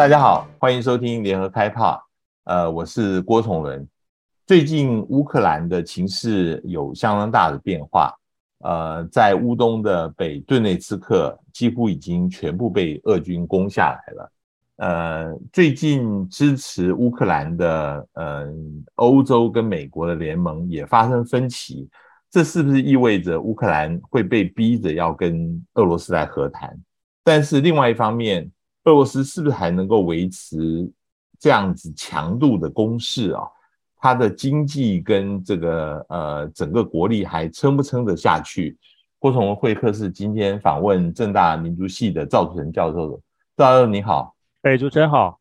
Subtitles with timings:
[0.00, 2.02] 大家好，欢迎收听联合开炮。
[2.44, 3.86] 呃，我是郭崇伦。
[4.46, 8.10] 最近乌克兰的情势有相当大的变化。
[8.60, 14.32] 呃，在乌东的北顿内茨克几乎已经全部被俄军攻下来了。
[14.76, 18.48] 呃，最近支持乌克兰的呃
[18.94, 21.86] 欧洲跟美国的联盟也发生分歧，
[22.30, 26.74] 这是不是意味着乌克兰会被逼着要跟俄罗斯来和谈？
[27.22, 28.50] 但是另外一方面，
[28.84, 30.90] 俄罗斯是不是还能够维持
[31.38, 33.42] 这样子强度的攻势啊？
[34.02, 38.78] 它的经济跟这个呃整个国力还撑不撑得下去？
[39.18, 43.20] 郭崇文会客室今天访问正大民族系的赵土城教授。
[43.56, 45.38] 赵教授你好，哎，主持人好。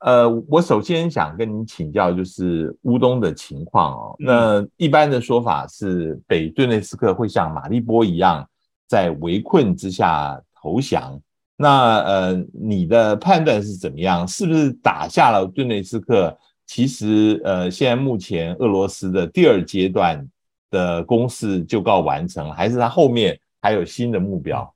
[0.00, 4.14] 呃，我首先想跟您请教，就是乌东的情况哦。
[4.18, 8.46] 那一般的说法是，北顿内斯克会像马利波一样，
[8.86, 11.18] 在围困之下投降。
[11.56, 14.28] 那呃，你的判断是怎么样？
[14.28, 16.36] 是不是打下了顿内茨克？
[16.66, 20.28] 其实呃，现在目前俄罗斯的第二阶段
[20.70, 24.74] 的攻势就告完成了，还是它后面还有新的目标？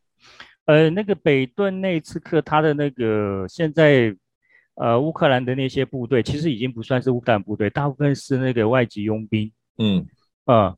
[0.67, 4.15] 呃，那个北顿内茨克，他的那个现在
[4.77, 9.51] 呃，乌克兰的那些部队其实已经不算是乌克兰部队，大部分是那个外籍佣兵。
[9.79, 10.07] 嗯
[10.45, 10.55] 啊。
[10.55, 10.77] 呃，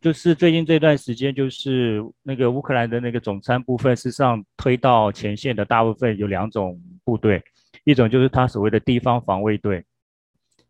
[0.00, 7.40] 就是最近这段时间，就是那个乌克兰的那个总参部分，事实上推到前线的大部分有两种部队，
[7.84, 9.84] 一种就是他所谓的地方防卫队，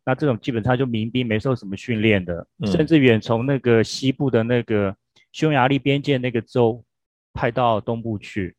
[0.04, 4.94] 那这种基本上就民兵，没受什么训练的，甚至远从那个西部的那个
[5.32, 6.84] 匈牙利边界那个州
[7.32, 8.54] 派到东部去。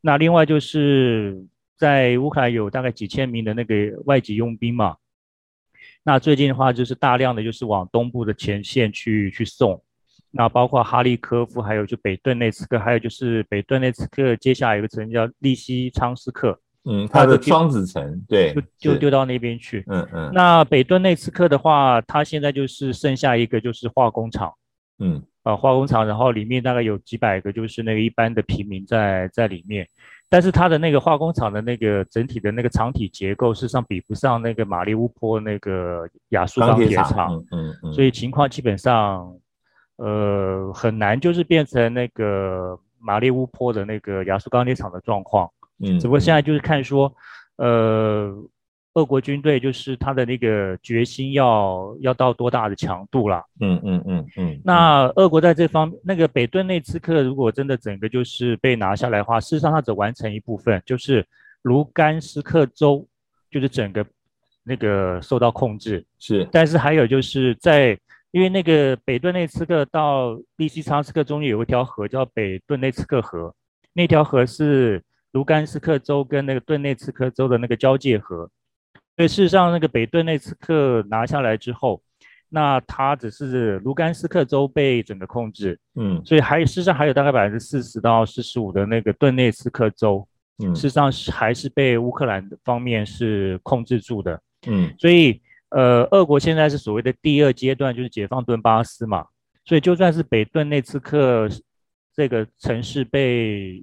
[0.00, 1.40] 那另外就是
[1.76, 3.74] 在乌克兰有大概几千名的那个
[4.06, 4.96] 外籍佣兵嘛。
[6.06, 9.82] 那最近的话，就是大量的就是往东部的前线去去送，
[10.30, 20.30] 那包括哈利科夫，还有就北顿内茨克，还有就是北顿内茨克接下来有个城叫利西昌斯克，嗯，它的双子城，对，就就丢到那边去，嗯嗯。
[20.32, 24.54] 那北顿内茨克的话，它现在就是剩下一个就是化工厂，
[25.00, 29.88] 嗯，啊化工厂，然后里面大概有几百个就是那个一般的平民在在里面。
[30.28, 39.32] 但是它的那个化工厂的那个整体的那个厂体结构，事实上比不上那个马利乌波那个亚速钢铁厂，嗯嗯，所以情况基本上，
[39.96, 45.50] 呃，很难就是变成那个马利乌波的那个亚速钢铁厂的状况，
[45.80, 47.12] 嗯，只不过现在就是看说，
[47.56, 48.34] 呃。
[48.96, 53.44] 俄国军队就是他的那个决心要要到多大的强度了？
[53.60, 54.58] 嗯嗯嗯嗯。
[54.64, 61.22] 那俄国在这方面，那个北顿内茨克如果真的整个就是被拿下来的话，事实上它只完成一部分，就是
[61.60, 63.06] 卢甘斯克州，
[63.50, 64.04] 就是整个
[64.64, 66.02] 那个受到控制。
[66.18, 66.48] 是。
[66.50, 67.98] 但是还有就是在，
[68.30, 73.54] 因为那个北顿内茨克到利西昌斯克中间有一条河叫北顿内茨克河，
[73.92, 75.02] 那条河是
[75.32, 78.48] 卢甘斯克州跟那个顿内茨克州的那个交界河。
[79.16, 82.02] 所以事实上，那个北顿内茨克拿下来之后，
[82.50, 90.28] 那它只是卢甘斯克州被整个控制，嗯，所以还有事实上还有大概百分之四十到四十五的那个顿内茨克州，
[90.62, 95.40] 嗯，事实上是还是被乌克兰方面是控制住的，嗯，所以
[95.70, 99.24] 呃，俄国现在是所谓的第二阶段，就是解放顿巴斯嘛，
[99.64, 101.48] 所以就算是北顿内茨克
[102.14, 103.82] 这个城市被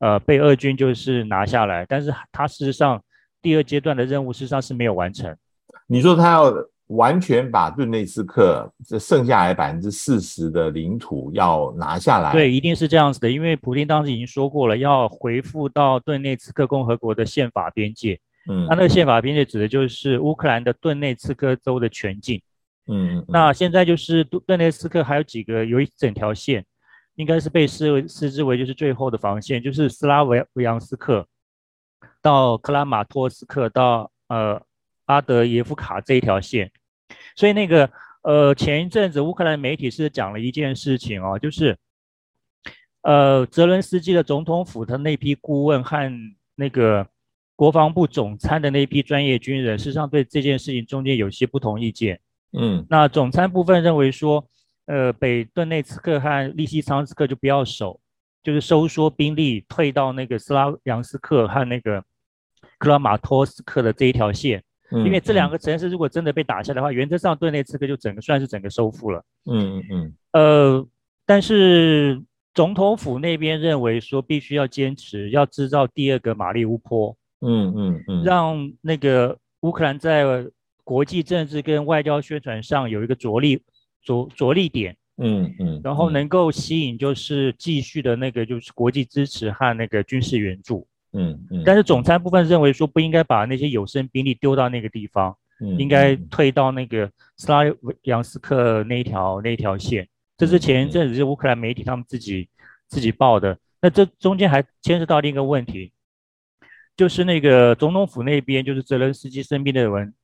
[0.00, 3.02] 呃被俄军就是拿下来，但是它事实上。
[3.42, 5.36] 第二阶段的任务事实上是没有完成。
[5.86, 6.52] 你说他要
[6.88, 12.32] 完全把顿内斯克这剩下来百分之四十的领土要拿下来？
[12.32, 18.18] 对，一定是这样子的，因为普京当时已经说过了，要回复到顿内茨克共和国的宪法边界。
[18.48, 22.40] 嗯，他那个宪法边界指的就是乌克兰的顿内茨克州的全境。
[22.86, 26.64] 嗯，嗯，那现在就是顿内斯克还有几个有一整条线，
[27.16, 31.26] 应该是被视为视之为就是最后的防线，就是斯拉维维扬斯克。
[32.26, 34.60] 到克拉马托斯克到呃
[35.04, 36.72] 阿德耶夫卡这一条线，
[37.36, 37.88] 所以那个
[38.22, 41.78] 呃前一阵子乌克兰媒体是讲了一件事情哦，就是
[43.02, 46.12] 呃泽伦斯基的总统府的那批顾问和
[46.56, 47.06] 那个
[47.54, 52.18] 国防部总参的那批专业军人，事实上对这件事情中间有些不同意见。
[52.58, 54.44] 嗯，那总参部分认为说，
[54.86, 58.00] 呃北顿内茨克和利西昌斯克就不要守，
[58.42, 62.02] 就是收缩兵力退到那个斯拉扬斯克和那个。
[62.78, 69.24] 克拉马托斯克的这一条线，因为这两个城市如果真的被打下的话，原则上顿内茨克就整个算是整个收复了。
[69.46, 70.14] 嗯嗯嗯。
[70.32, 70.88] 呃，
[71.24, 72.22] 但是
[72.54, 77.16] 总统府那边认为说，必须要坚持要制造第二个马利乌波。
[77.40, 78.22] 嗯嗯嗯。
[78.22, 80.24] 让那个乌克兰在
[80.84, 83.60] 国际政治跟外交宣传上有一个着力
[84.02, 84.96] 着着力点。
[85.16, 85.80] 嗯嗯。
[85.82, 90.86] 然后能够吸引就是继续的那个就是国际支持和那个军事援助。
[91.16, 91.62] 嗯嗯。
[91.64, 97.62] 但是总参部分认为说不应该把那些有生兵力丢到那个地方，嗯，应该退到那个斯拉
[98.02, 100.06] 扬斯克那一条那一条线。
[100.36, 102.48] 这是前一阵子是乌克兰媒体他们自己
[102.88, 103.58] 自己报的。
[103.80, 105.92] 那这中间还牵涉到另一个问题，
[106.96, 110.14] 就是那个总统府那边，就是泽连斯基身边的人，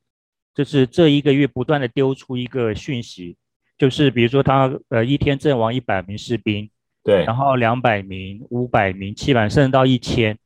[0.55, 3.37] 就是这一个月不断的丢出一个讯息，
[3.79, 6.69] 就是比如说他呃一天阵亡一百名士兵，
[7.05, 10.37] 对，然后两百名、五百名、七百甚至到一千。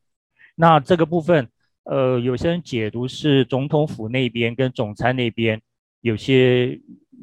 [0.56, 1.48] 那这个部分，
[1.84, 5.62] 呃，有些人解读是总统府那边跟总参那边
[6.00, 6.80] 有些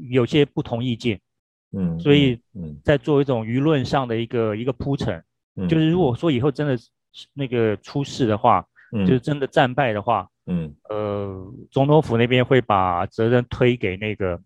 [0.10, 1.20] 有些不同意见。
[1.76, 5.22] 嗯，所以嗯，在做一种舆论上的一个一个铺陈，
[5.56, 6.78] 嗯，就是如果说以后真的
[7.34, 8.64] 那个出事的话，
[8.96, 14.40] 嗯，就是真的战败的话，嗯，呃，总统府那边会把责任推给那个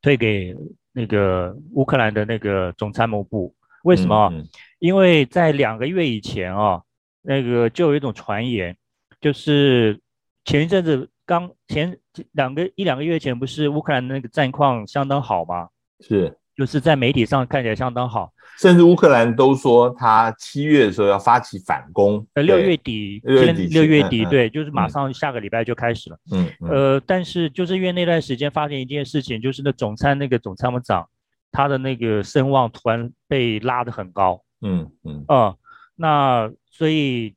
[0.00, 0.56] 推给
[0.92, 3.54] 那个乌克兰的那个总参谋部。
[3.84, 4.30] 为什么？
[4.32, 4.48] 嗯，
[4.78, 6.82] 因为在两个月以前啊，
[7.26, 8.76] 那个就有一种传言，
[9.20, 10.00] 就是
[10.44, 11.98] 前一阵子刚前
[12.32, 15.68] 两个一两个月前，不是乌克兰的那个战况相当好吗？
[16.00, 16.38] 是。
[16.56, 26.18] 就是在媒体上看起来相当好，甚至乌克兰都说他七月的时候要发起反攻，呃，六月底，六月底，六月底，对，就是马上下个礼拜就开始了。
[26.32, 31.06] 嗯，呃，但是就是因为那段时间发生一件事情，就是那总参那个总参谋长，
[31.52, 34.42] 他的那个声望突然被拉得很高。
[34.62, 35.54] 嗯嗯，啊，
[35.96, 37.34] 那所以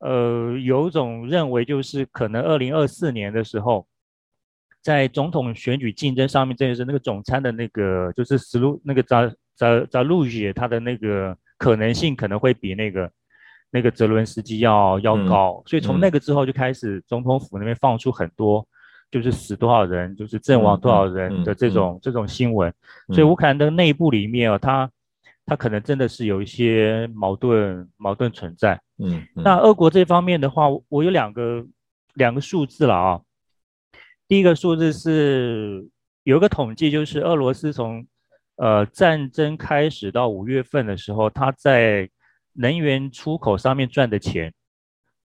[0.00, 3.86] 呃，有一种认为就是可能二零二四年的时候。
[4.82, 13.10] 在总统选举竞争上面，这就是那个总参的那个，就是斯路那个扎扎扎路杰，他的那个可能性可能会比那个
[13.70, 18.66] 那个泽伦斯基要要高，嗯、所以从那个之后就开始，总统府那边放出很多，
[19.10, 21.96] 就是死多少人，就是阵亡多少人的这种、嗯。
[21.96, 22.72] 嗯、这种新闻，
[23.08, 24.90] 所以乌克兰的内部里面啊，他
[25.50, 28.80] 他可能真的是有一些矛盾矛盾存在。
[28.98, 31.66] 嗯，嗯那俄国这方面的话，我有两个
[32.14, 33.20] 两个数字了啊。
[34.28, 35.88] 第一个数字是
[36.22, 38.06] 有一个统计，就是俄罗斯从
[38.58, 42.08] 呃战争开始到五月份的时候，它在
[42.52, 44.54] 能源出口上面赚的钱，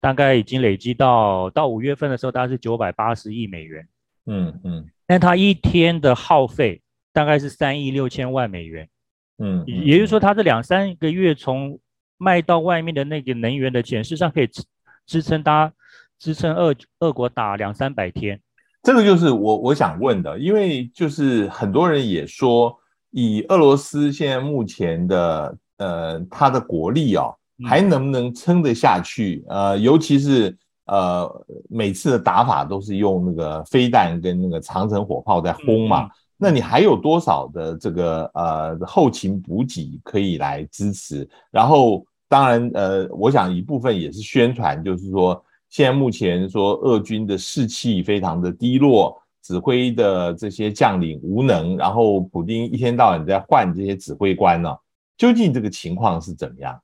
[0.01, 3.88] 大概已经累积到到五月份的时候，大概是九百八十亿美元。
[4.25, 6.81] 嗯嗯，但它一天的耗费
[7.13, 8.89] 大概是三亿六千万美元。
[9.38, 11.80] 嗯，也就是说，它这两三个月从
[12.18, 14.64] 卖到外面的那个能源的钱，事实上可以支
[15.06, 15.72] 支撑它
[16.18, 18.40] 支撑俄俄国打两三百天。
[18.82, 22.74] 这个就是我我想问的，因为就是很多人也说，
[23.12, 27.36] 以俄罗斯现在目前的呃它的国力哦，
[27.68, 29.44] 还能不能撑得下去？
[29.50, 30.56] 呃，尤其是
[30.86, 31.28] 呃
[31.68, 41.28] 每次的打法都是用那个飞弹跟那个长城火炮在轰嘛，那你还有多少的这个呃后勤补给可以来支持？
[41.52, 45.44] 然后当然呃，我想一部分也是宣传，就是说。
[45.68, 54.74] 现在目前说，俄军的士气非常的低落，指挥的这些将领无能，然后普丁一天到晚在换这些指挥官呢，
[55.18, 56.80] 究竟这个情况是怎么样？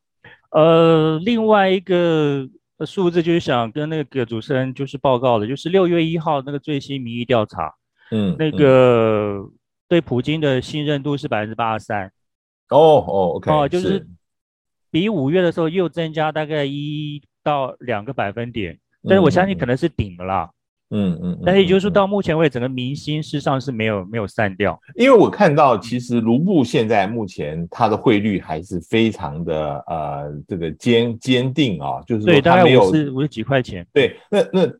[0.49, 2.45] 呃，另外一个
[2.85, 7.73] 数字就是想跟那个主持人就是报告的，就是六月一号那个最新民意调查，
[8.11, 9.43] 嗯，那个
[9.89, 12.05] 对普京的信任度是百分之八十三。
[12.69, 14.07] 哦哦，OK，哦，就是
[14.89, 17.21] 比五月的时候又增加大概一。
[17.43, 20.51] 到两个百分点，但是我相信可能是顶了啦。
[20.91, 24.79] 嗯嗯，但是也就是说到目前为止，整个民心事实上是没有没有散掉。
[24.93, 33.83] 因为我看到其实卢布现在目前它的汇率还是非常的呃这个坚坚定啊，就是说它没有五十五十几块钱。
[33.91, 34.71] 对，那那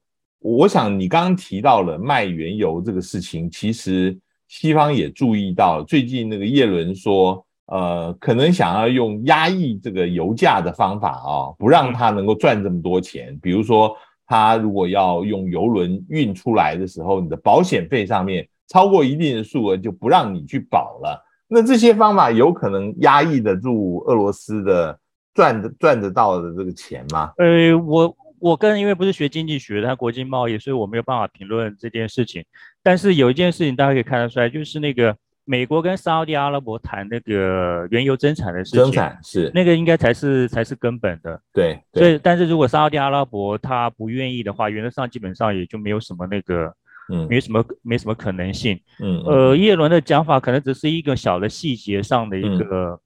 [0.42, 4.18] 我想你刚刚提到了卖原油这个事情，其实
[4.48, 7.46] 西方也注意到，最近那个耶伦说。
[7.68, 13.40] 呃，可能想要用压抑这个油价的方法啊、哦，不让他能够赚这么多钱。
[13.42, 13.96] 比如说，
[14.28, 21.26] 他如果要用油轮运出来的时候，你的保险费上面超过一定的数额，就不让你去保了。
[21.48, 25.00] 那这些方法有可能压抑得住俄罗斯的
[25.34, 27.32] 赚的赚得到的这个钱吗？
[27.38, 32.44] 呃，我我个人因为不是学经济学的，他国际贸易，所以我没有办法评论这件事情。
[32.84, 35.16] 但是有一件事情大家可以看得出来，就是那个。
[35.44, 41.42] 美国跟沙乌地阿拉伯谈那个原油增产的事情，增产是那个应该才是才是根本的。
[41.52, 46.72] 对，所以但是如果沙乌地阿拉伯他不愿意的话，原则上基本上也就没有什么那个，
[47.12, 48.80] 嗯，没什么没什么可能性。
[49.00, 53.00] 嗯，呃，叶伦的讲法可能只是一个小的细节上的一个、嗯、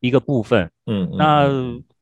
[0.00, 0.68] 一个部分。
[0.86, 1.48] 嗯，那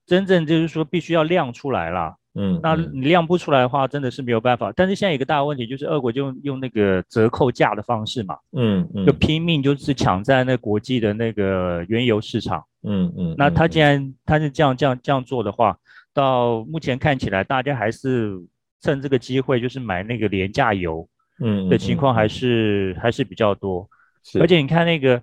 [0.06, 2.14] 真正就是说必须要亮出来了。
[2.34, 4.72] 嗯，那你量不出来的话，真的是没有办法。
[4.76, 12.64] 但是现在有一个大问题，就是俄国就用用那个折扣价的方式嘛，嗯嗯，就拼命就是抢占那国际的那个原油市场。
[12.82, 15.76] 嗯嗯，那他既然他是这样这样这样做的话，
[16.14, 18.38] 到目前看起来，大家还是
[18.80, 21.06] 趁这个机会，就是买那个廉价油，
[21.40, 23.88] 嗯，的情况还是、还是比较多。
[24.22, 25.20] 是而且你看那个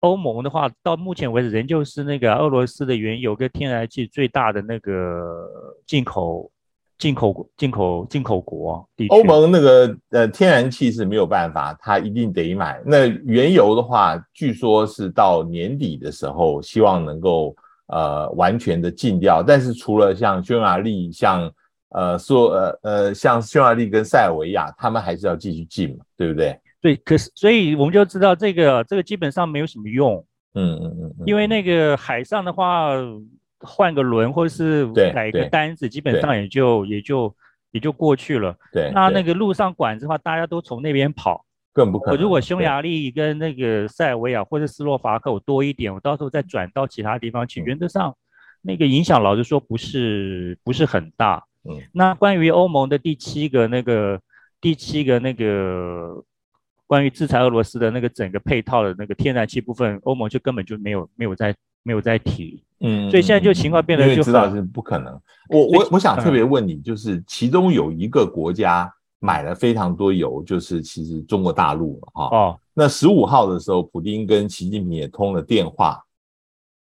[0.00, 5.48] 欧盟的话，到目前为止，仍旧是那个俄罗斯的原油跟天然气最大的那个
[5.88, 6.48] 进口。
[6.98, 12.82] 进口进口进口国，欧盟那个呃天然气是没有办法，它一定得买。
[12.84, 17.54] 那原油的话，据说是到年底的时候，希望能够
[17.86, 19.44] 呃完全的禁掉。
[19.44, 21.48] 但是除了像匈牙利、像
[21.90, 26.58] 呃说呃呃像匈牙利跟塞尔维亚，他们还是要继续禁嘛，对不对？
[26.80, 30.16] 对，可是所以我们就知道这个这个基本上没有什么用。
[30.54, 32.90] 嗯嗯嗯，因为那个海上的话。
[33.60, 37.34] 换个轮，或者是改个单子，基本上也就也就
[37.72, 38.56] 也就过去了。
[38.72, 42.20] 对，那那个路上管子的话，大家都从那边跑，更不可能。
[42.20, 48.16] 如果匈牙利跟那个塞尔维亚或者斯洛伐克我多一点，我到时候再转到其他地方去，原则上
[48.62, 51.44] 那个影响，老实说不是不是很大。
[51.64, 54.20] 嗯，那关于欧盟的第七个那个
[54.60, 56.24] 第七个那个
[56.86, 62.64] 关于制裁俄罗斯的那个整个配套的那个天然气部分，欧盟就根本就没有没有在没有在提。
[62.80, 65.20] 嗯，所以现在就情况变得就，知道是不可能。
[65.48, 72.36] 我我我想特别问你，就是其中有一个国家买了非常多油，就是其实中国大陆了哈。
[72.36, 76.00] 哦，那十五号的时候，普京跟习近平也通了电话。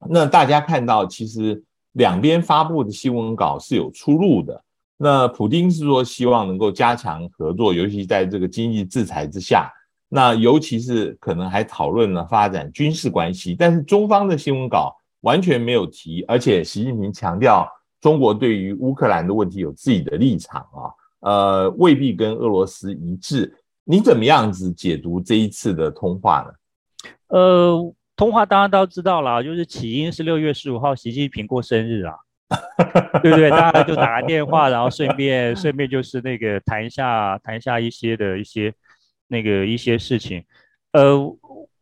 [0.10, 1.62] 那大家看到，其实
[1.92, 4.60] 两边发布的新闻稿是有出入的。
[4.98, 9.72] 那普京是说希望能够加强合作，尤其在这个经济制裁之下，
[10.10, 13.54] 那尤其是可能还讨论了发展军事关系。
[13.54, 14.96] 但是中方的新闻稿。
[15.26, 17.68] 完全没有提，而且习近平强调，
[18.00, 23.52] 中国对于乌克兰的问题有自己的立场啊，呃，未必跟俄罗斯一致。
[23.84, 27.10] 你怎么样子解读这一次的通话呢？
[27.30, 32.14] 呃，通话大家都知道了，就是起因是六月十五号习近平过生日啊，
[33.24, 33.50] 对不对？
[33.50, 38.72] 大家就打个电话，然后顺便顺便就是那个谈一下谈一下一些的一些
[39.28, 40.44] 那个一些事情。
[40.92, 41.18] 呃，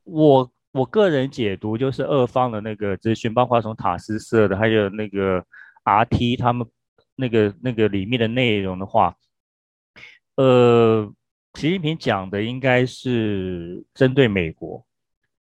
[0.06, 0.50] 我。
[0.74, 5.46] 我个人解读就是二方的那个资讯，包括从塔斯社的，还有那个
[5.86, 6.68] RT 他们
[7.16, 9.16] 那个那个里面的内容的话，
[10.36, 11.14] 呃，
[11.54, 14.84] 习近平讲的应该是针对美国，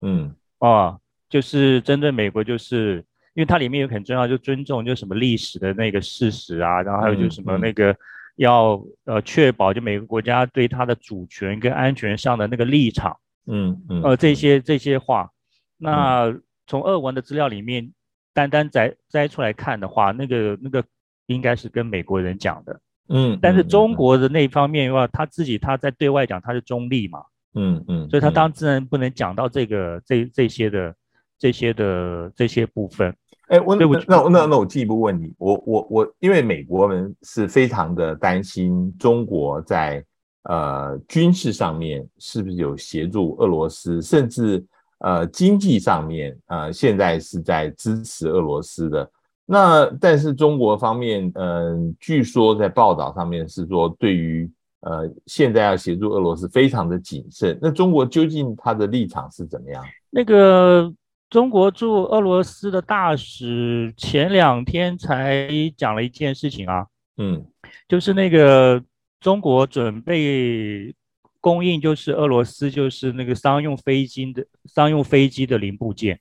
[0.01, 0.99] 嗯，啊，
[1.29, 2.97] 就是针对美国，就是
[3.35, 7.97] 因为它里面有很重要，就尊重就什么历史的那个事实啊，然后还有就什么那个
[8.35, 13.17] 要呃确保就每个国家对它的主权跟安全上的那个立场。
[13.47, 15.29] 嗯嗯，呃，这些这些话，
[15.77, 16.33] 那
[16.67, 17.93] 从俄文的资料里面
[18.33, 20.85] 单单摘摘出来看的话，那个那个
[21.27, 27.21] 应该是跟美国人讲的，嗯，但是中国的那一方面的话，他自己他在对外讲他是中立嘛，
[27.55, 30.95] 嗯嗯，所以他当然不能讲到这个这这些的
[31.37, 33.13] 这些的这些部分。
[33.49, 40.05] 哎，我那那那那我进一步问你，我我我，因为美国人是非常的担心中国在。
[40.45, 44.65] 呃，军事上面是不是有协助俄罗斯，甚至
[44.99, 49.09] 呃经济上面，呃现在是在支持俄罗斯的。
[49.47, 57.57] 那但是中国方面，嗯、呃，据说在报道上面是说，对于呃现在要协助俄罗斯非常的谨慎。
[57.63, 59.85] 那中国究竟他的立场是怎么样？
[60.11, 60.93] 那个
[61.31, 66.85] 中国驻俄罗斯的大使前两天才讲了一件事情啊，
[67.19, 67.47] 嗯，
[67.87, 68.83] 就是那个。
[69.23, 70.93] 中国准备
[71.41, 76.19] 供应，就是俄罗斯，就是那个商用飞机的商用飞机的零部件。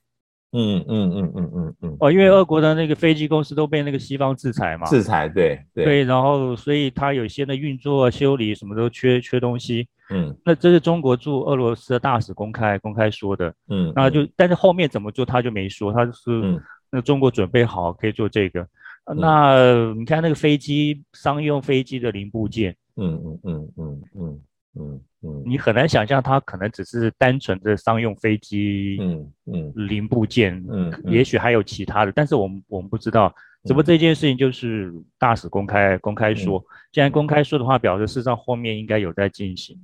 [0.52, 1.96] 嗯嗯嗯嗯嗯嗯。
[1.98, 4.86] 哦，因为俄国的那个飞机公司都被那个西方制裁嘛。
[4.86, 5.84] 制裁，对对。
[5.84, 9.88] 对，然后所以它有些的运作、修理什么都缺缺东西。
[10.10, 10.36] 嗯。
[10.44, 13.52] 那这是中国驻俄罗斯的大使公开公开说的。
[13.68, 13.92] 嗯。
[13.96, 18.60] 那就但是后面怎么做他就没说，他就是那中国准备好可以做这个。
[19.06, 22.76] 嗯、那你看那个飞机商用飞机的零部件。
[23.02, 24.40] 嗯嗯嗯嗯嗯
[24.74, 33.34] 嗯嗯，你很难想象它可能只是单纯的商用飞机，嗯嗯，零部件，嗯，也许还有其他的，但是我们我们不知道。
[33.64, 39.78] 只不过这件事情就是大使公开公开说，既然公开说的话，表示事实上后面应该有在进行。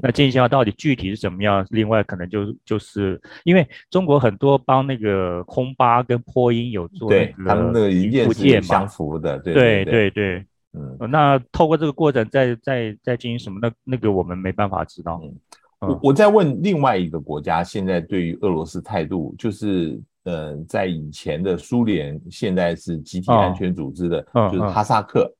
[0.00, 1.64] 那进行的话到底具体是怎么样？
[1.70, 10.46] 另外可能就就是因为中国很多帮那个空巴跟波音有做那个他们那个零部件相符的，对对对对。
[10.74, 13.58] 嗯，那透过这个过程再再再进行什么？
[13.60, 15.20] 那那个我们没办法知道。
[15.22, 15.34] 嗯，
[15.80, 25.32] 我我在问另外一个国家，现在对于俄罗斯态度，就是呃，在以前的苏联，现在是集体安全组织的，哦、就是哈萨克。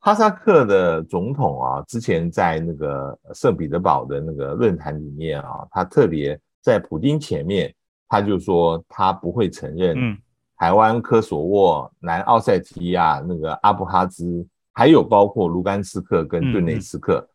[0.00, 7.74] 哈萨克的总统啊，之前在那个圣彼得堡的那个论坛里面啊，他特别在普京前面，
[8.08, 10.16] 他就说他不会承认
[10.56, 14.46] 台湾科索沃、南奥塞梯亚、那个阿布哈兹，
[14.78, 17.28] 还有包括卢甘斯克跟顿内茨克，嗯、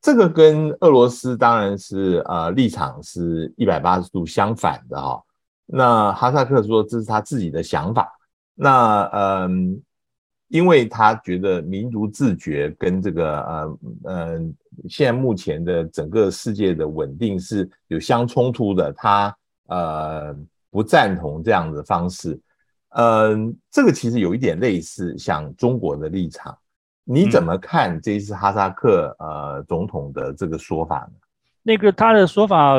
[0.00, 5.22] 这个跟俄罗斯当然是呃立场是一百八十度相反的哈、哦。
[5.66, 8.10] 那哈萨克说这是他自己的想法，
[8.54, 9.78] 那嗯，
[10.48, 14.40] 因为他觉得民族自觉跟这个呃呃
[14.88, 19.36] 现在目前的整个世界的稳定是有相冲突的，他
[19.66, 20.34] 呃
[20.70, 22.40] 不赞同这样的方式。
[22.94, 26.56] 嗯，这个其实有一点类似像中国的立场，
[27.08, 31.12] 你怎么看这一次哈萨克呃总统的这个说法呢？
[31.62, 32.74] 那个他的说法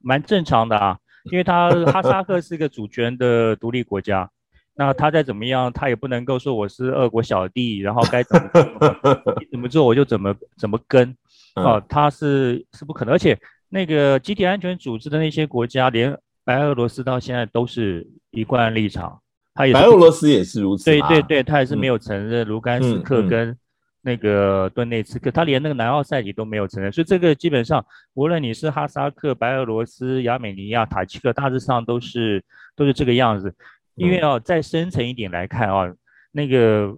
[0.00, 0.98] 蛮正常的啊，
[1.30, 4.28] 因为他哈萨克是一个主权的独立国家，
[4.74, 8.50] 那他再怎么样，他也不能够说我是俄国小弟，然后该怎么
[9.50, 11.14] 怎么做我就怎么怎么跟
[11.54, 13.38] 啊，他是是不可能，而且
[13.68, 16.18] 那个集体安全组织的那些国家连。
[16.46, 19.20] 白俄罗斯到现在都是一贯立场，
[19.56, 20.84] 他也白俄罗斯也是如此。
[20.84, 23.56] 对对对，他也是没有承认卢甘斯克跟
[24.02, 26.92] 那个顿内茨克，他连那个南奥塞梯都没有承认。
[26.92, 27.84] 所以这个基本上，
[28.14, 32.44] 无论你是哈萨克、白俄罗斯、亚美尼亚、塔吉克，大致上都是
[32.76, 33.52] 都是这个样子。
[33.94, 35.92] 因为啊，再深层一点来看啊，
[36.30, 36.94] 那个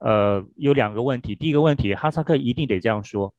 [0.00, 1.34] 呃有两个问题。
[1.34, 3.32] 第一个问题，哈萨克一定得这样说。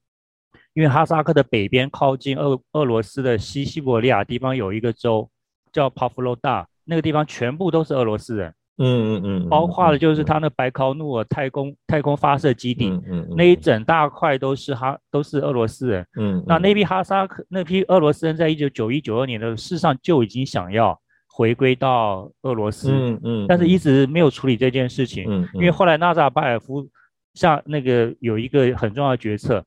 [0.73, 5.29] 因为哈萨克的北边靠近俄俄罗斯的西西伯利亚地方有一个州
[5.71, 26.87] 叫帕夫洛大，那个地方全部都是俄罗斯人，嗯嗯嗯，包括了就是他那白考努尔太空太空发射基地，嗯嗯，那一整大块都是哈都是俄罗斯人，嗯，那那批哈萨克那批俄罗斯人在一九九一九二年的事实上就已经想要回归到俄罗斯，嗯嗯，但是一直没有处理这件事情，嗯，因为后来纳扎巴尔夫
[27.33, 29.63] 下那个有一个很重要的决策。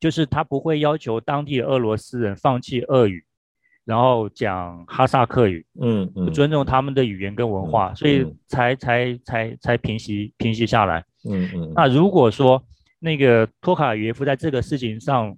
[0.00, 3.22] 就是他不会要求当地的俄罗斯人放弃俄语，
[3.90, 11.72] 然后讲哈萨克语，嗯嗯，尊重他们的语言跟文化，嗯、所以才、嗯、才才才平息平息下来，嗯嗯。
[11.74, 12.62] 那如果说
[13.00, 15.36] 那个托卡耶夫在这个事情上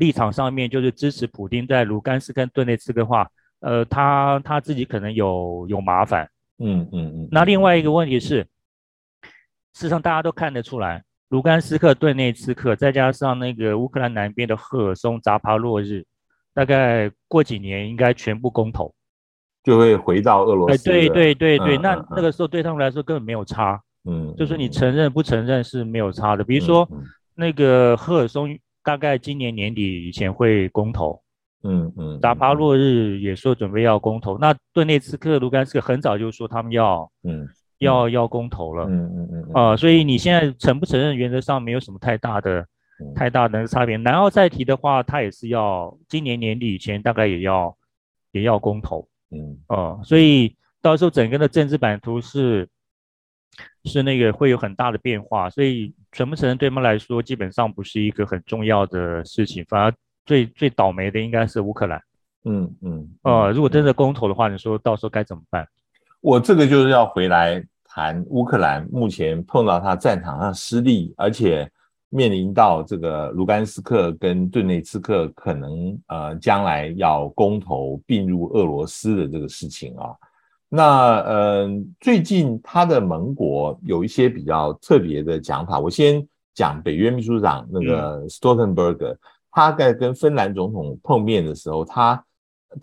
[0.00, 6.26] 立场上面就是支持普丁在卢甘斯跟顿内茨克的话，呃，他他自己可能有有麻烦，
[6.58, 7.28] 嗯嗯嗯。
[7.30, 8.46] 那另外一个问题是，
[9.74, 11.04] 事实上大家都看得出来。
[11.28, 16.02] 卢甘斯克、顿内茨克，再加上那个乌克兰南边的赫尔松、扎帕洛日，
[16.54, 18.94] 大概过几年应该全部公投，
[19.62, 20.90] 就会回到俄罗斯。
[20.90, 23.80] 哎，对对对对，嗯、那、嗯、那个时候对他们来说根本没有差。
[24.04, 26.44] 嗯，就是你承认不承认是没有差的。
[26.44, 27.02] 比如说，嗯、
[27.34, 31.20] 那个赫尔松大概今年年底以前会公投。
[31.64, 34.38] 嗯嗯，达帕洛日也说准备要公投。
[34.38, 37.10] 那顿内茨克、卢甘斯克很早就说他们要。
[37.24, 37.48] 嗯。
[37.78, 42.66] 要要公投了，嗯嗯嗯啊，所以你现在承不承认，原则上没有什么太大的、嗯、
[43.14, 43.96] 太大的差别。
[43.96, 47.76] 南奥再提的话，他也是要今年年底以前大概也要
[48.32, 52.68] 也要公投，嗯哦，所以到时候整个的政治版图是
[53.84, 55.48] 是那个会有很大的变化。
[55.50, 59.92] 所以承不承认对他们来说基本上不是一个很重要的事情，反而
[60.26, 62.02] 最最倒霉的应该是乌克兰，
[62.44, 65.66] 嗯嗯哦，如果真的公投的话，你说到时候该怎么办？
[66.20, 71.70] 我这个就是要回来谈乌克兰目前碰到他战场上失利，而且
[72.08, 80.14] 面临到这个卢甘斯克跟顿内茨克可能呃将来要公投并入俄罗斯的这个事情啊。
[80.68, 81.68] 那呃
[82.00, 89.16] 最近他的盟国有一些比较特别的讲法，我先讲北约秘书长那个 Stoltenberg，
[89.50, 92.24] 他在跟芬兰总统碰面的时候，他。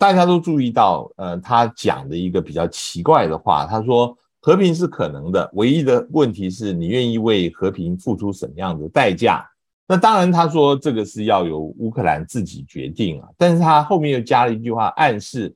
[0.00, 9.44] 大家都注意到，呃，他讲的一个比较奇怪的话，他说和平是可能的，唯一的问题是你愿意为和平付出什么样的代价。
[9.88, 13.28] 那当然，他说这个是要由乌克兰自己决定啊。
[13.36, 15.52] 但是他后面又加了一句话，暗示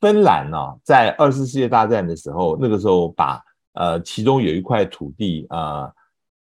[0.00, 3.38] 芬兰呢、啊，在二次世界大战的时候，那个时候把
[3.74, 5.92] 呃其中有一块土地啊、呃，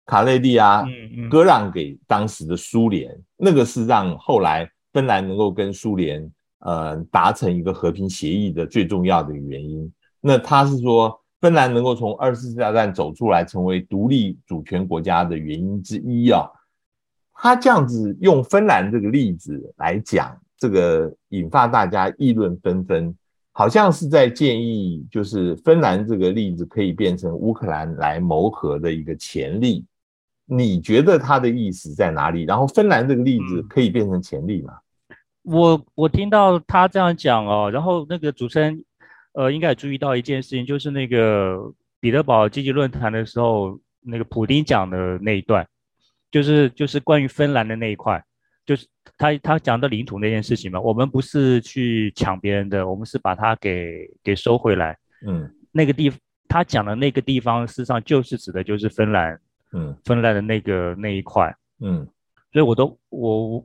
[0.06, 0.86] 卡累利亚
[1.32, 6.30] 割让给当时的苏联，那个是让后来芬兰能够跟苏联。
[6.60, 16.48] 呃，达成一个和平协议的最重要的原因，那他是说，芬兰能够从二次世界大战走出来，成为独立主权国家的原因之一啊。
[17.34, 23.16] 他这样子用芬兰这个例子来讲，这个引发大家议论纷纷，
[23.52, 29.86] 好像是在建议，就是芬兰这个例子可以变成乌克兰来谋和的一个潜力。
[30.46, 32.44] 你觉得他的意思在哪里？
[32.46, 34.74] 然后芬兰这个例子可以变成潜力吗？
[34.74, 34.82] 嗯
[35.48, 38.84] 我我听到他这样讲哦，然后那个主持人，
[39.38, 45.64] 呃，应该也注意到一件事情，就是那个彼得堡积极论坛的时候，那个普丁讲的那一段，
[46.32, 48.20] 就是就是关于芬兰的那一块，
[48.66, 54.98] 就是他他讲的领土那件事情嘛，我们不是去抢别人的，我们是把它给给收回来。
[55.28, 56.12] 嗯，那个地，
[56.48, 59.40] 他讲的那个地方，事实上就是指的就是芬兰，
[59.72, 62.08] 嗯，芬兰的那个那一块，嗯，
[62.52, 63.64] 所以我都我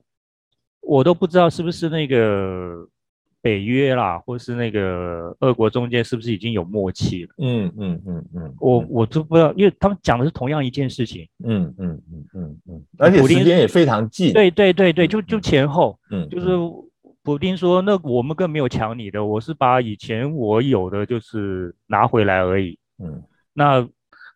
[0.82, 2.86] 我都不知道是不是那个。
[3.42, 7.34] 北约啦，或是那个俄国中间是不是已经有默契了？
[7.38, 11.28] 嗯嗯嗯嗯，我我都不知道，因为他们讲的是同样一件事情。
[11.44, 14.32] 嗯嗯嗯嗯嗯，而且时间也非常近。
[14.32, 15.98] 对对对对，就就前后。
[16.12, 16.46] 嗯，就是
[17.24, 22.78] 普丁说，那我们更没有抢你的，我是把以前我有的就是拿回来而已。
[23.02, 23.86] 嗯，那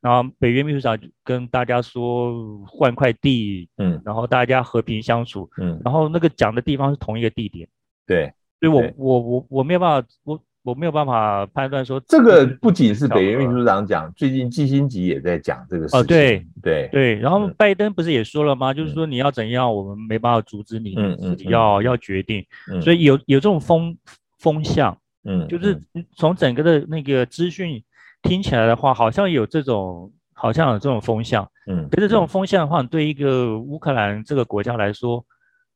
[0.01, 7.69] 然后北约秘书长跟大家说换块地，嗯，然后大家和平相处，嗯，然后那个讲的地方是同一个地点。
[8.05, 8.33] 对。
[8.61, 16.01] 所以我我我我没有办法，我我没有办法判断说这个不仅是北约秘书长讲，最近基辛吉也在讲这个事情。
[16.01, 18.75] 哦，对对对，然后拜登不是也说了吗？
[18.75, 22.45] 就是说你要怎样，我们没办法阻止你，自己要要决定。
[22.83, 23.97] 所以有有这种风
[24.39, 25.81] 风向，嗯，就是
[26.17, 27.81] 从整个的那个资讯
[28.23, 35.25] 听起来的话，好像有这种好像有这种风向，嗯，可是这种风向的话，对一个乌克兰这个国家来说，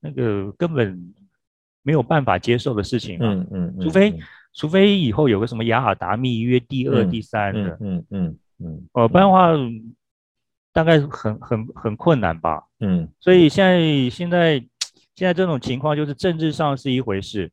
[0.01, 1.14] 那个根本。
[1.83, 4.14] 没有办法接受的事情嘛，嗯嗯，除非
[4.53, 9.49] 除非以后有个什么雅尔达密约第二、第三的，嗯嗯嗯，呃，不然的话，
[10.73, 14.59] 大概很很很困难吧，嗯，所以现在现在
[15.14, 17.51] 现在这种情况就是政治上是一回事，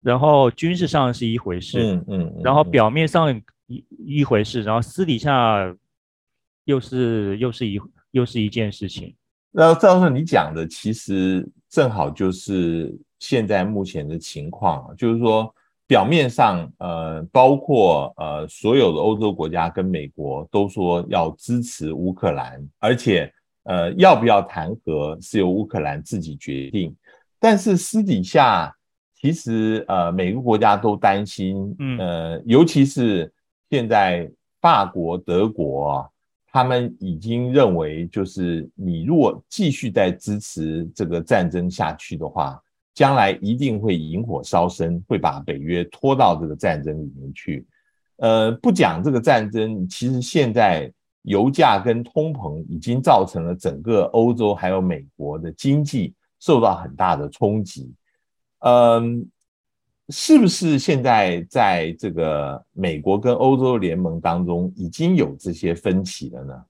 [0.00, 5.58] 然后军事上是一回事，嗯嗯，然后表面上一一回事，然后私底下
[6.64, 7.78] 又是又是一
[8.12, 9.14] 又是一件事情。
[9.50, 12.98] 那赵老师你讲的其实正好就是。
[13.20, 15.54] 现在目前的情况，就是说，
[15.86, 23.30] 表面上，呃，包括呃所有的欧洲国家跟美国都说要支持乌克兰，而且，
[23.64, 26.96] 呃，要不要谈和是由乌克兰自己决定。
[27.38, 28.74] 但是私底下，
[29.14, 33.30] 其实呃每个国家都担心，呃，尤其是
[33.68, 34.30] 现在
[34.62, 36.10] 法国、德国，
[36.50, 42.58] 他们已经认为，就是你如果继续再支持这个战争下去的话。
[43.00, 47.66] 将来一定会引火烧身，会把北约拖到这个战争里面去。
[48.18, 57.90] 呃，不讲这个战争，其实现在油价跟通膨已经造成了整个欧洲还有美国的经济受到很大的冲击。
[58.58, 59.26] 嗯，
[60.10, 66.64] 是不是现在在这个美国跟欧洲联盟当中已经有这些分歧了呢？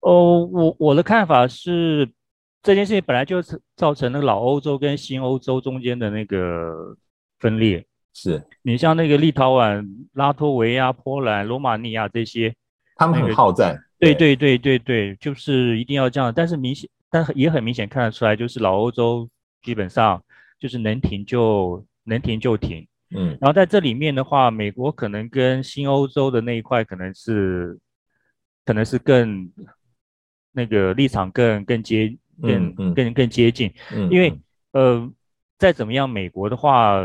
[0.00, 2.10] 哦，我我的看法是。
[2.68, 6.94] 这件事情本来就是造成那个老欧洲跟新欧洲中间的那个
[7.38, 7.82] 分裂。
[8.12, 12.54] 是你像那个立陶宛、拉脱维亚、波兰、罗马尼亚这些，
[12.94, 13.82] 他们很好战。
[13.98, 16.30] 对对对对对，就是一定要这样。
[16.30, 19.26] 但是明显，但也很明显看得出来，就是老欧洲
[19.62, 20.22] 基本上
[20.58, 22.86] 就是能停就能停就停。
[23.16, 27.78] 嗯，然后在这里面的话，美国可能跟新欧洲的那一块可能是
[28.66, 29.50] 可能是更
[30.52, 32.14] 那个立场更更接。
[32.40, 33.72] 更更更接近，
[34.10, 34.32] 因为
[34.72, 35.10] 呃，
[35.58, 37.00] 再怎么样，美国的话，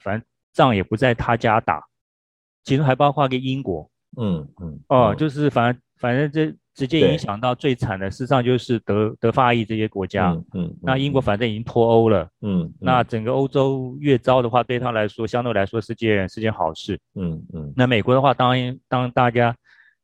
[0.00, 1.84] 反正仗也不在他家打，
[2.64, 19.54] 其中还包括个英国，嗯嗯，哦，就是反正反正这直接影响到最惨的，事实上就是德德法意这些国家，嗯，那英国反正已经脱欧了，嗯，那整个欧洲越糟的话，对他来说相对来说是件是件好事，嗯嗯，那美国的话，当然当大家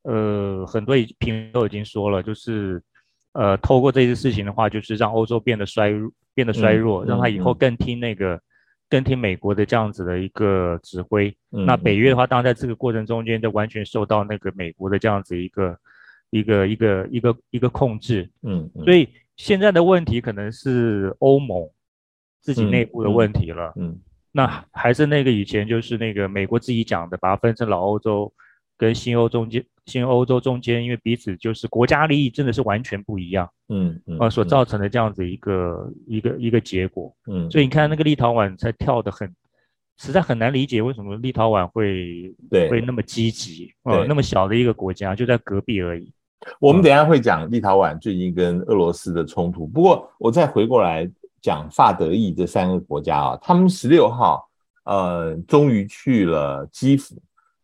[0.02, 2.80] 呃很多已评论都已经说了，就是。
[3.38, 8.40] 呃，透过这些事情的话，就是让欧洲变得衰弱，变得衰弱，嗯、让他以后更听那个，嗯、
[8.90, 11.32] 更听美国的这样子的一个指挥。
[11.52, 15.78] 嗯、那北约的话，当然在这个过程中间，就完全受到那个美国的这样子一个，
[16.30, 18.28] 一个一个一个一个控制。
[18.42, 21.64] 嗯，嗯所以现在的问题可能是欧盟
[22.40, 23.72] 自己内部的问题了。
[23.76, 23.96] 嗯，
[24.32, 28.32] 那还是那个以前就是那个美国自己讲的，把它分成老欧洲
[28.78, 29.62] 跟新欧中间。
[29.86, 39.34] 新欧洲中间，因为彼此就是国家利益真的是完全不一样，嗯，嗯呃，所造成的这样子一个一个一个结果，嗯，所以你看那个立陶宛才跳得很，
[39.96, 46.12] 实在很难理解为什么立陶宛会对会那么积极，呃，那么小的一个国家就在隔壁而已。
[46.60, 51.10] 我们等一下会讲立陶宛最近跟俄罗斯的冲突，不过我再回过来
[51.40, 54.46] 讲法德意这三个国家啊，他们十六号
[54.84, 57.18] 呃终于去了基辅。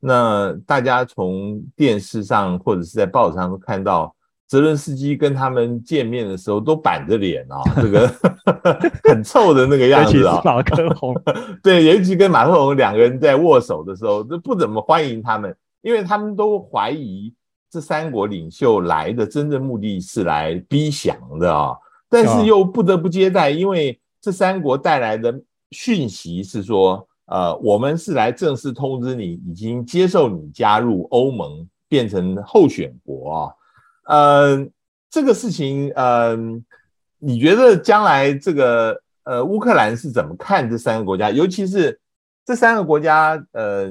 [0.06, 4.14] 那大家从电视上或者是在报纸上都看到，
[4.46, 8.06] 泽伦斯基跟他们见面的时候都板着脸啊，这个
[9.08, 10.42] 很臭的那个样子啊。
[10.44, 11.14] 马克宏，
[11.64, 17.32] 对，尤其跟马克宏两个人在握手的时候，都不怎么欢迎他们，因为他们都怀疑
[17.70, 21.74] 这三国领袖来的真正目的是来逼降的啊，
[22.10, 25.34] 但是又不得不接待，因为这三国带来的
[25.70, 27.08] 讯息是说。
[27.26, 33.54] 呃，我们是来正式通知你，已经接受你加入欧盟，变成候选国啊。
[34.06, 34.68] 呃，
[35.08, 36.36] 这个事情，呃，
[37.18, 41.30] 你觉得将来这个呃乌克兰是怎么看这三个国家？
[41.30, 41.98] 尤其是
[42.44, 43.90] 这三个国家，呃，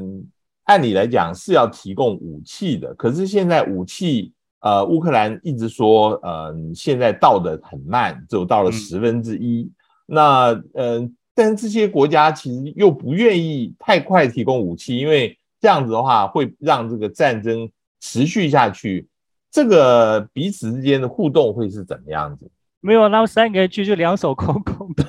[0.65, 9.63] 按理来讲是要提供武器的，可是现在武器，呃，乌克兰一直说，呃，现在到的很慢，只有到了十分之一。
[9.63, 9.73] 嗯、
[10.05, 11.09] 那，呃。
[11.35, 17.69] 但是这些国家其实又不愿意太快提供武器，因为这样子的话会让这个战争
[17.99, 19.07] 持续下去。
[19.51, 22.49] 这个彼此之间的互动会是怎么样子？
[22.79, 25.03] 没有，他们三个人去就两手空空的。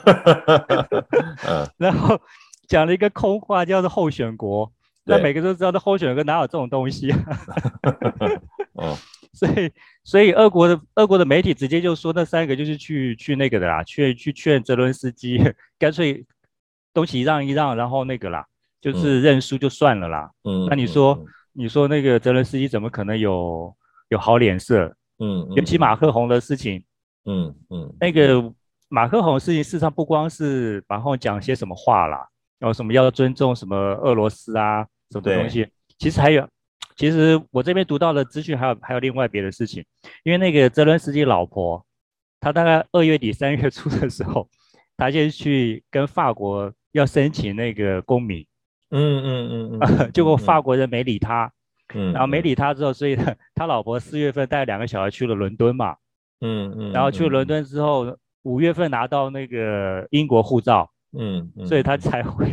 [1.48, 2.20] 嗯， 然后
[2.68, 4.70] 讲了一个空话，叫做候选国。
[5.06, 7.18] 那每个都知道，这候选国哪有这种东西啊？
[8.74, 8.96] 哦，
[9.32, 9.70] 所以
[10.04, 15.38] 所以俄国的俄国的媒体直接就说，那三个就是去去那个的啦，去去劝泽伦斯基，
[15.78, 16.24] 干脆
[16.92, 18.46] 东西让一让，然后那个啦，
[18.80, 20.30] 就是认输就算了啦。
[20.44, 23.74] 嗯，那你说、嗯、你说那个泽伦斯基怎么可能有
[24.10, 24.94] 有好脸色？
[25.18, 26.84] 嗯，尤其马克宏的事情，
[27.24, 28.52] 嗯嗯，那个
[28.88, 34.86] 马克宏的事情，事实上不光是马克宏讲些什么话啦，然后什么要尊重什么俄罗斯啊。
[35.10, 35.68] 什么东西？
[35.98, 36.48] 其实还有，
[36.96, 39.84] 其实我这边读到的资讯还有还有另外别的事情，
[40.22, 41.84] 因为那个泽伦斯基老婆，
[42.40, 44.48] 他大概二月底三月初的时候，
[44.96, 48.46] 他先去跟法国要申请那个公民，
[48.90, 51.50] 嗯嗯嗯嗯， 结果法国人没理他，
[51.94, 55.96] 嗯，然后没理他之后，所以他他老婆四月份带两个小孩去了伦敦嘛，
[56.42, 62.46] 嗯嗯，然后去了伦敦之后，五月份拿到那个英国护照，嗯，所以他才会，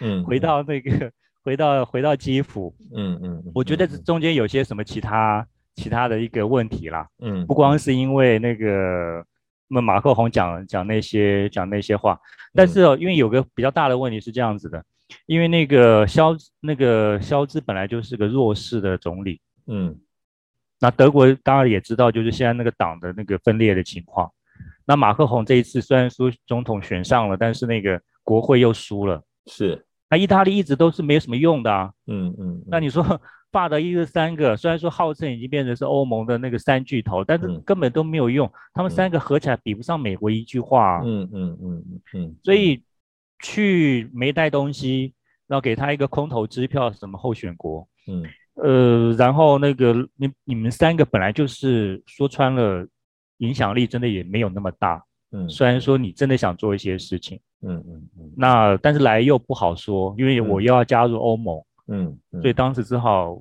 [0.00, 1.12] 嗯， 回到那个。
[1.48, 9.24] 回到回到基辅，嗯嗯，我觉得这中间有些什么其他其他的一个问题啦，嗯，不光是因为那个
[9.66, 12.20] 那马克宏讲讲那些讲那些话，
[12.52, 14.84] 但是哦，因为有个比较大的问题是这样子的，
[15.24, 19.98] 因为那个肖那个肖兹本来就是个弱势的总理，嗯，
[20.78, 24.30] 那德国当然也知道就是现在那个党的那个分裂的情况，
[24.84, 29.86] 那马克宏这一次虽然说总统选上了，但是那个国会又输了，是。
[30.10, 32.62] 那意大利一直都是没有什么用的啊，嗯嗯。
[32.66, 33.02] 那你说
[33.52, 41.00] 法德一这三个，虽然说号称已经变成是欧盟的那个三巨头，但是根本都没有用，他们三个合起来比不上美国一句话。
[41.04, 42.36] 嗯嗯嗯嗯。
[42.42, 42.82] 所以
[43.42, 45.14] 去没带东西，
[45.46, 47.88] 然后给他一个空头支票，什么候选国？
[48.06, 48.24] 嗯。
[48.54, 52.86] 呃，然后那个你你们三个本来就是说穿了，
[53.38, 55.02] 影响力真的也没有那么大。
[55.32, 55.48] 嗯。
[55.48, 57.40] 虽然说你真的想做一些事情。
[57.62, 62.52] 嗯嗯嗯，那但是来又不好说，因为我又要加入欧盟，嗯，嗯，所以。
[62.52, 63.40] 当时只好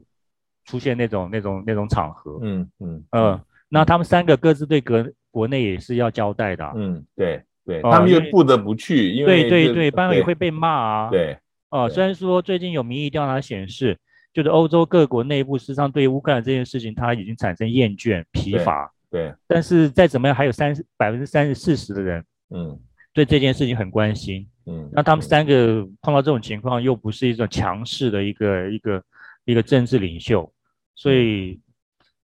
[0.65, 3.03] 出现那种那种那种场合，嗯嗯。
[3.12, 11.38] 嗯，那他们三个各自对国国内也是要交代的，嗯，对对，他们又不得不去，因为对对对，不然也会被骂啊，对，
[11.69, 13.95] 哦，虽然说最近有民意调查显示，
[14.34, 22.80] 就是欧洲各国内部实际上对乌克兰这件事情他已经产生厌倦疲乏，对，但是再怎么样还有三十百分之三十四十的人，嗯。
[23.17, 29.03] 对这件事情很关心，嗯，那他们三个碰到这种情况，又不是一种强势的一个一个
[29.43, 30.53] 一个政治领袖，
[30.93, 31.60] 所以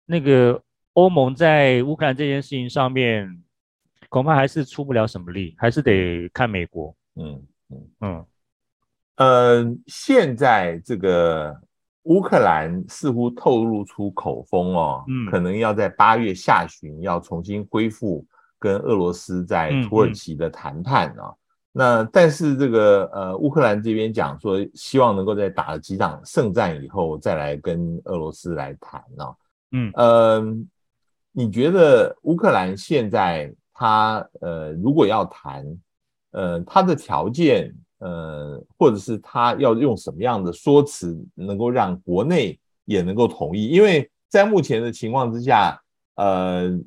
[0.06, 3.42] 那个欧盟在乌克兰这件事情上面，
[4.10, 7.88] 恐怕还是出不了什么力，还是得看美国，嗯嗯。
[8.02, 8.26] 嗯，
[9.16, 11.58] 呃，现在这个
[12.04, 18.28] 乌克兰似乎透露出口风哦，嗯，可能要在八月下旬要重新恢复。
[18.62, 21.36] 跟俄罗斯在土耳其的谈判啊，嗯嗯，
[21.72, 29.34] 那但是这个呃乌克兰这边讲说，希望能够在打了几场胜战以后再来跟俄罗斯来谈啊，
[29.72, 30.44] 嗯呃，
[31.32, 35.66] 你觉得乌克兰现在他呃如果要谈，
[36.30, 43.70] 呃他的条件呃或者是他要用什么样的说辞能够让国内也能够同意？
[43.70, 45.82] 因为在目前的情况之下，
[46.14, 46.80] 呃。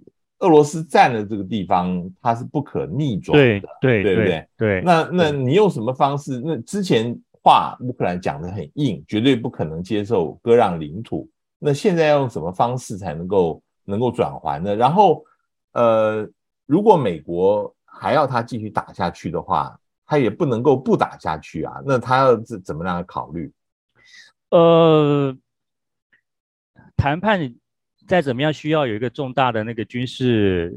[0.45, 4.29] 俄罗斯占了这个地方，它是不可逆转的，对对对不对？
[4.29, 6.39] 对，对那那你用什么方式？
[6.45, 11.27] 那之前话乌克兰讲的很硬，绝对不可能接受割让领土。
[11.59, 14.77] 那现在要用什么方式才能够能够转圜呢？
[14.77, 15.25] 然后，
[15.73, 16.29] 呃，
[16.67, 21.81] 如果美国还要他继续打下去的话，他也不能够不打下去啊。
[21.87, 23.51] 那他要怎怎么样考虑？
[24.51, 25.35] 呃，
[26.97, 27.55] 谈判。
[28.07, 30.73] 再怎么样，需要有一个重大的那个军事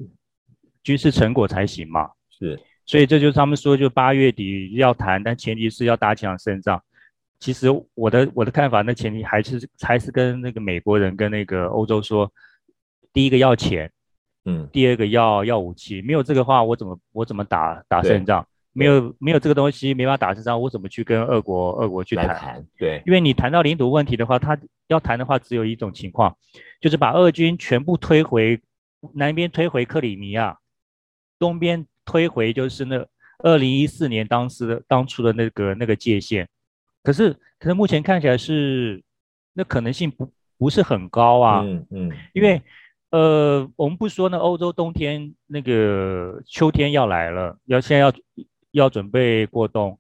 [0.84, 2.10] 军事成果才行嘛？
[2.30, 6.82] 是，所以这就是他们说，就八月底要谈，但前提是要打几场胜仗。
[7.40, 12.32] 其实我的我的看法，那前提还是还是跟那个美国人跟那个欧洲说，
[13.14, 13.92] 第一个要钱，
[14.46, 18.48] 嗯，第二个要要武器，没有这个话，我怎么我怎么打打胜仗？
[18.78, 22.28] 没有没有这个东西，没办法打胜仗，我怎么去跟俄国俄国去谈？
[22.28, 26.38] 谈对，因为你谈到领土问题的话，他要谈的话只有一种情况，
[26.80, 28.62] 就是把俄军全部推回
[29.14, 30.58] 南边，推回克里米亚，
[31.40, 33.04] 东边推回就是那
[33.40, 36.48] 二零一四年当时的当初的那个那个界限。
[37.04, 39.04] 可是可是目前看起来是
[39.54, 41.62] 那可能性不不是很高啊。
[41.66, 42.62] 嗯嗯，因为。
[43.10, 48.12] 呃，我们不说呢，欧洲冬天那个秋天要来了，要现在要
[48.78, 49.98] 要准备过冬。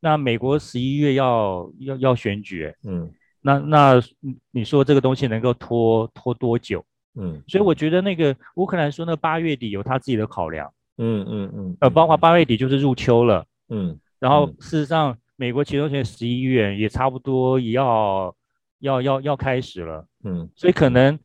[0.00, 3.10] 那美国十一月要要要选举，嗯，
[3.40, 4.02] 那那
[4.50, 6.84] 你说这个东西能够拖拖多久？
[7.14, 18.34] 嗯，所以我觉得那个乌克兰说那八月底有他自己的考量，嗯嗯嗯，呃，包括八月底就是入秋了，嗯，然后事实上美国其中现在十一月也差不多也要
[18.78, 21.18] 要要要开始了，嗯，所以可能。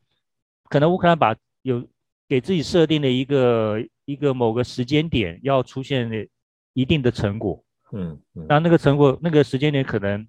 [0.67, 1.87] 可能乌克兰把有
[2.27, 6.09] 给自己设定的一个一个某个时间点要出现
[6.75, 10.27] 一定的成果，嗯，嗯，那那个成果那个时间点可能，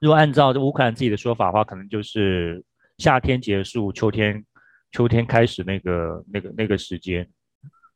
[0.00, 2.64] 如果按照乌克兰自己的说法的话，可能就是
[2.96, 4.42] 夏天结束，秋天
[4.92, 7.28] 秋天开始那个那个那个时间，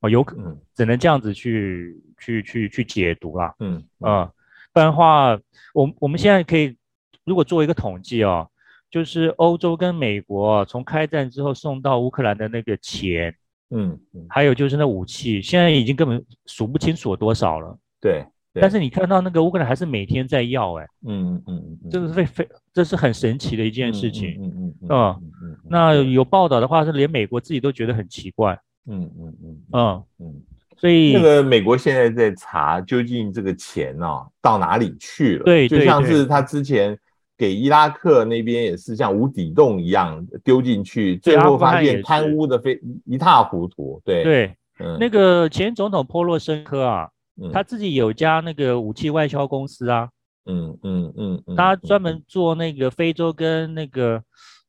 [0.00, 4.32] 哦，有可能只能这样子去去去去解读啦，嗯啊、嗯，
[4.74, 5.38] 不然的话，
[5.72, 6.76] 我我们现在可以
[7.24, 8.50] 如果做一个统计啊、哦。
[8.88, 13.34] 就是欧洲跟美国从开战之后送到乌克兰的那个钱，
[13.70, 13.98] 嗯，
[14.28, 17.76] 还有就是那武器，现在已经根本数不清楚多少了。
[18.00, 18.24] 对，
[18.54, 24.36] 但是你看到那个乌克兰还是每天在要，哎，嗯嗯嗯，这个是非非，这是很神奇的一件事情。
[24.40, 28.58] 嗯嗯嗯，嗯，嗯，那有报道的话是连美国自己都觉得很奇怪。
[28.86, 30.42] 嗯嗯嗯嗯嗯，
[30.76, 35.44] 所以那个美国现在在查究竟这个钱哦到哪里去了？
[35.44, 36.96] 对，就像是他之前。
[37.38, 44.00] 给伊拉克那边也是像无底洞一样丢进去，最后发现贪污的非一塌糊涂。
[44.04, 50.08] 对对，嗯，那个前总统波洛申科啊，嗯，他自己有家那个武器外销公司啊，
[50.46, 54.22] 嗯嗯嗯，嗯，他专门做那个非洲跟那个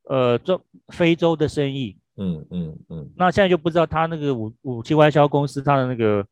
[0.09, 1.97] 呃做非洲的生意。
[2.17, 6.25] 嗯嗯嗯，那现在就不知道他那个武武器外销公司他的那个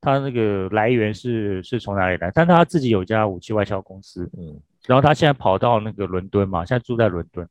[0.00, 4.30] 他那个来源是是从哪里来，但他自己有家武器外销公司。
[4.38, 4.60] 嗯。
[4.86, 7.46] 然后他现在跑到那个伦敦嘛，现在住在伦敦。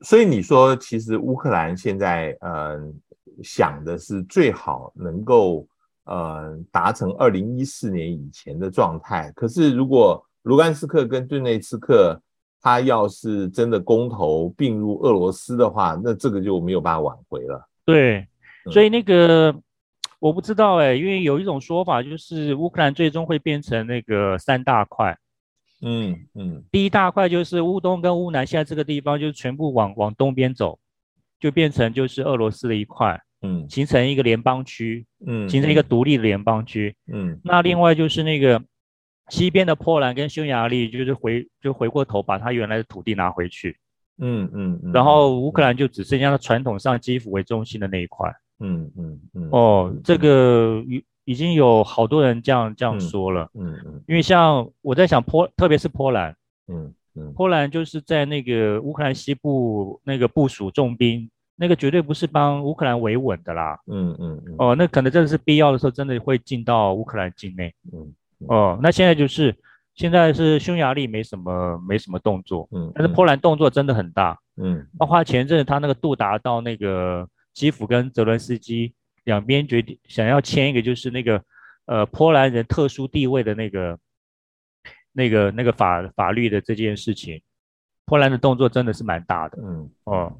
[0.00, 2.80] 所以你说，其实乌克兰现在呃
[3.42, 5.66] 想的是最好能够
[6.04, 9.30] 呃达成二零一四年以前的状态。
[9.36, 12.18] 可是如果卢甘斯克跟顿内茨克
[12.62, 17.68] 他要是真的公投并入俄罗斯的话，那这个就没有办法挽回了。
[17.84, 18.26] 对，
[18.72, 19.62] 所以那个、嗯、
[20.18, 25.14] 我不知道哎，因为有一种说法就是乌克兰最终会变成那个三大块。
[25.82, 30.78] 嗯嗯，第一大块就是乌东跟乌南，现在这个地方就是全部往往东边走，
[31.38, 38.62] 就变成就是俄罗斯的一块，嗯，形成一个联邦区，嗯，形成一个独立的联邦区，嗯，那另外就是那个
[39.28, 43.78] 西边的波兰跟匈牙利，就是回就回过头把它原来的土地拿回去，
[44.18, 50.84] 嗯嗯，然后乌克兰就只剩下了传统上基辅为中心的那一块，嗯嗯嗯，哦，这个
[51.30, 56.34] 已经有好多人这样这样说了，嗯嗯，嗯，因为像我在想波，特别是波兰，
[56.66, 69.54] 嗯嗯，波兰就是在那个乌克兰西部那个部署重兵，那个绝对不是帮乌克兰维稳的啦，嗯嗯，嗯，哦，那可能真的是必要的时候，真的会进到乌克兰境内，嗯，嗯，哦，那现在就是
[69.94, 78.92] 现在是匈牙利没什么没什么动作，嗯，但是波兰动作真的很大，嗯，包括前阵子他那个杜达到那个基辅跟泽伦斯基。
[79.24, 81.44] 两边决定想要签一个，就是那个
[81.86, 83.98] 呃波兰人特殊地位的那个
[85.12, 87.40] 那个那个法法律的这件事情，
[88.04, 89.58] 波兰的动作真的是蛮大的。
[89.62, 90.32] 嗯哦，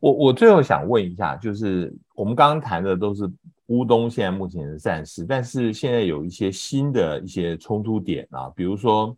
[0.00, 3.30] 我我最后想问一下，就是我们刚刚谈的都是
[3.66, 9.16] 乌东现在目前的战事，但是现在有一些新的一些冲突点啊，比如说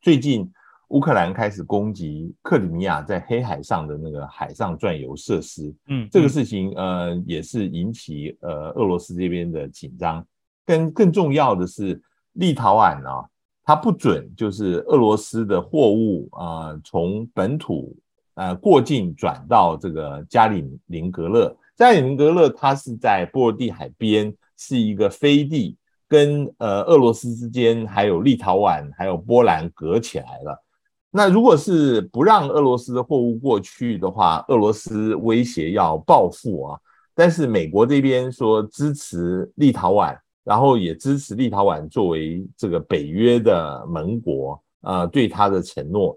[0.00, 0.50] 最近。
[0.90, 10.24] 乌克兰开始攻击克里米亚在黑海上的那个海上转油设施，嗯，这个事情呃也是引起呃俄罗斯这边的紧张。
[10.66, 12.00] 更更重要的是，
[12.34, 13.24] 立陶宛啊，
[13.64, 17.96] 它不准就是俄罗斯的货物啊从本土
[18.34, 21.56] 呃过境转到这个加里宁格勒。
[21.76, 25.76] 加里宁格勒它是在波罗的海边，是一个飞地，
[26.08, 30.62] 跟呃俄罗斯之间还有立陶宛还有波兰隔起来了。
[31.10, 36.78] 那如果是不让俄罗斯的货物过去的话，俄罗斯威胁要报复啊。
[37.14, 46.16] 但是美国这边说支持立陶宛，然后也支持立陶宛作为这个北约的盟国，呃，对他的承诺，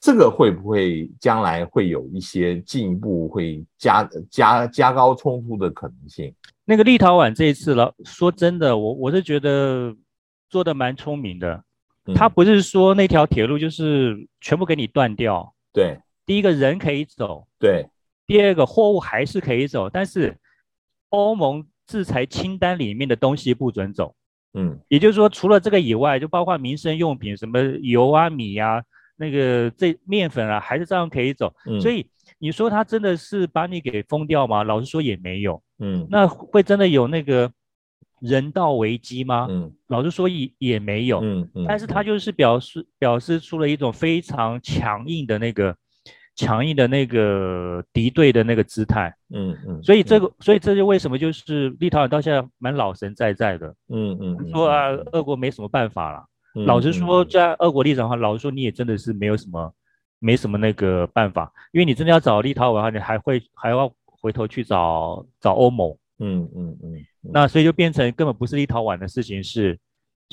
[0.00, 6.32] 这个会不会将来会有一些进一步会加加加高冲突的可能性？
[6.64, 9.94] 那个立陶宛这一次了，说真的，我我是觉得
[10.48, 11.62] 做的蛮聪明的。
[12.14, 15.54] 他不是说那条铁路就是全部给你断掉。
[15.72, 17.46] 对，第一个人可以走。
[17.58, 17.86] 对，
[18.26, 20.36] 第二个货物还是可以走，但是
[21.10, 24.14] 欧盟制裁清单里面的东西不准走。
[24.54, 28.82] 嗯，也就是说，除了这个以外，就包括民生用品，什么油啊、米啊、
[29.16, 31.54] 那个这面粉啊，还是照样可以走。
[31.66, 32.06] 嗯，所以
[32.38, 34.62] 你说他真的是把你给封掉吗？
[34.62, 35.62] 老实说也没有。
[35.78, 37.50] 嗯，那会真的有那个
[38.22, 39.46] 人道危机吗？
[39.50, 41.20] 嗯，老实说也也没有。
[41.20, 45.76] 嗯嗯，但是他就是表示表示出了一种非常强硬的那个。
[46.34, 56.24] 强硬的那个敌对的那个姿态，嗯嗯，所以这个，嗯、所以这就为什么就是立陶宛到现在蛮老神在在的，嗯嗯，嗯说啊，俄国没什么办法了。
[56.54, 59.74] 嗯、老实说，在俄国立场上，老实说你也真的是没有什么，
[60.20, 69.78] 没什么那个办法，因为你真的要找立陶宛的话，你还会还要回头去找找欧盟，嗯嗯嗯，嗯，那所以就变成根本不是立陶宛的事情是。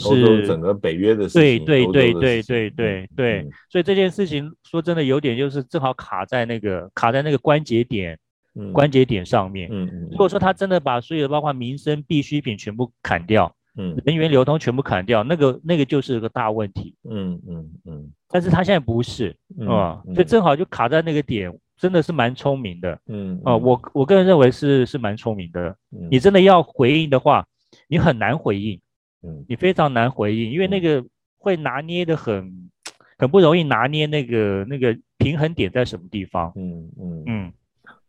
[0.01, 8.17] 是整个北约的事情，对对对对对对嗯、对，所以这件事情说真的有点就是正好卡在那个卡在那个关节点，
[8.55, 9.67] 嗯、关节点上面。
[9.69, 16.95] 嗯嗯，如果说他真的把所有的包括民生必需品全部砍掉，嗯，人员流通全部砍掉，那个那个就是个大问题。
[17.03, 19.67] 嗯嗯嗯，但是他现在不是，嗯，
[20.07, 22.99] 嗯，所以正好就卡在那个点，真的是蛮聪明的。
[23.07, 25.75] 嗯啊、嗯，我我个人认为是是蛮聪明的。
[26.11, 27.47] 你真的要回应的话，
[27.87, 28.79] 你很难回应。
[29.23, 31.03] 嗯，你非常难回应，因为那个
[31.37, 32.69] 会拿捏的很，
[33.17, 36.51] 很不容易拿捏那个那个平衡点在什么地方。
[36.55, 37.53] 嗯嗯嗯，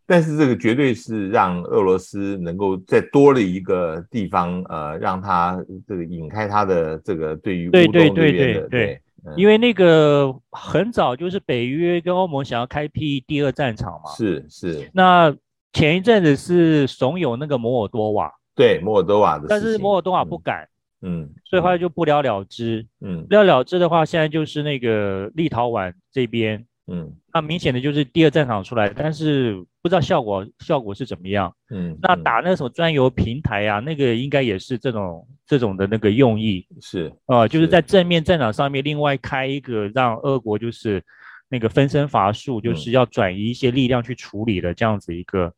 [0.07, 9.01] 但是这个绝对是让俄罗斯能够再多了一个地方，呃，让他这个引开他的这个对于乌东这边的对对对对对，
[9.37, 14.11] 因为那个很早就是北约跟欧盟想要开辟第二战场嘛。
[14.17, 14.91] 是是。
[14.93, 15.35] 那
[15.73, 20.63] 前一阵子是怂恿那个摩尔多瓦，对摩尔多瓦的，但是摩尔多瓦不敢。
[20.63, 20.67] 嗯
[21.03, 22.87] 嗯，所以后来就不了了之。
[23.01, 31.51] 嗯，不了了之的话，现在就是那个立陶宛这边，嗯，那明显的就是第二战场出来，但是不知道效果效果是怎么样。
[31.71, 36.65] 嗯，那打那个什么专油平台啊，那个应该也是这种这种的那个用意。
[36.81, 41.03] 是，呃，就是在正面战场上面另外开一个让俄国就是
[41.49, 45.53] 那个分身乏术，就是要转移一些力量去处理的这样子一个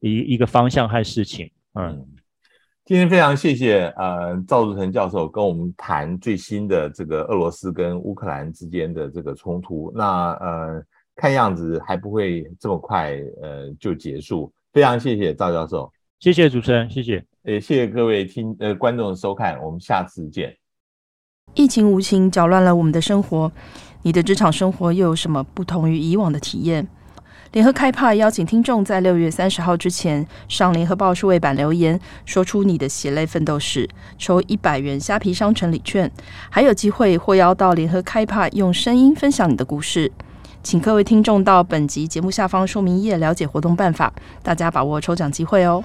[0.00, 1.48] 一一个方向和事情。
[1.74, 2.04] 嗯。
[2.84, 9.92] 今天非常谢谢呃赵志成教授跟我们谈最新的这个俄罗斯跟乌克兰之间的这个冲突。
[9.94, 10.82] 那呃
[11.14, 14.52] 看样子还不会这么快呃就结束。
[14.72, 15.90] 非常谢谢赵教授，
[16.20, 20.56] 谢谢主持人，谢谢，也谢谢各位听呃观众的收看，我们下次见。
[21.54, 23.50] 疫情无情搅乱了我们的生活，
[24.02, 26.88] 你的职场生活又有什么不同于以往的体验？
[27.52, 33.88] 联合开帕邀请听众在六月三十号之前上联合报数位版留言，说出你的血泪奋斗史，
[34.18, 36.10] 抽一百元虾皮商城礼券，
[36.50, 40.10] 还有机会获邀到联合开帕用声音分享你的故事。
[40.64, 45.84] 请各位听众到本集节目下方说明页了解活动办法，大家把握抽奖机会哦。